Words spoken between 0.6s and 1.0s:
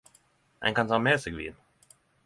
Ein kan ta